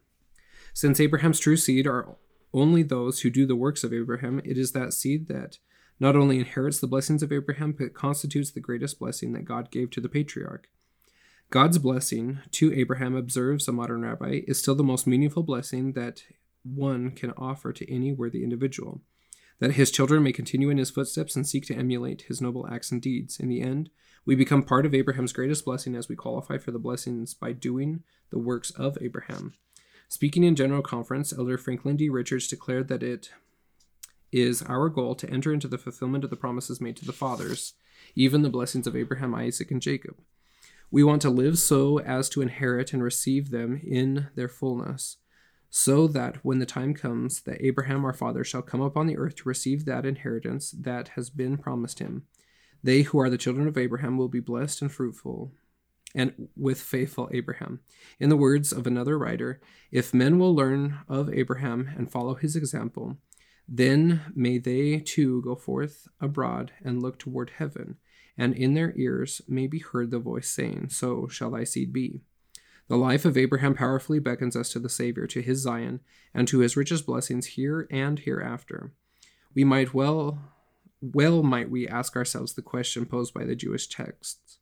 [0.74, 2.16] Since Abraham's true seed are
[2.54, 5.58] only those who do the works of Abraham, it is that seed that
[6.00, 9.90] not only inherits the blessings of Abraham, but constitutes the greatest blessing that God gave
[9.92, 10.68] to the patriarch.
[11.52, 16.24] God's blessing to Abraham, observes a modern rabbi, is still the most meaningful blessing that
[16.64, 19.02] one can offer to any worthy individual.
[19.60, 22.90] That his children may continue in his footsteps and seek to emulate his noble acts
[22.90, 23.38] and deeds.
[23.38, 23.90] In the end,
[24.26, 28.04] we become part of Abraham's greatest blessing as we qualify for the blessings by doing
[28.30, 29.54] the works of Abraham.
[30.08, 32.08] Speaking in General Conference, Elder Franklin D.
[32.08, 33.30] Richards declared that it
[34.32, 37.74] is our goal to enter into the fulfillment of the promises made to the fathers,
[38.16, 40.16] even the blessings of Abraham, Isaac, and Jacob.
[40.94, 45.18] We want to live so as to inherit and receive them in their fullness,
[45.70, 49.38] so that when the time comes that Abraham our father shall come upon the earth
[49.38, 52.24] to receive that inheritance that has been promised him,
[52.84, 55.54] they who are the children of Abraham will be blessed and fruitful,
[56.14, 57.80] and with faithful Abraham.
[58.20, 59.62] In the words of another writer,
[59.92, 63.18] if men will learn of Abraham and follow his example,
[63.66, 67.96] then may they too go forth abroad and look toward heaven,
[68.38, 72.22] and in their ears may be heard the voice saying, So shall thy seed be.
[72.88, 76.02] The life of Abraham powerfully beckons us to the Savior, to his Zion,
[76.34, 78.94] and to his richest blessings here and hereafter.
[79.54, 80.40] We might well
[81.02, 84.60] well might we ask ourselves the question posed by the Jewish texts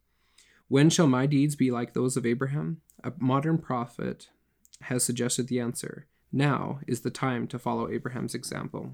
[0.69, 2.81] when shall my deeds be like those of Abraham?
[3.03, 4.29] A modern prophet
[4.81, 6.05] has suggested the answer.
[6.31, 8.93] Now is the time to follow Abraham's example.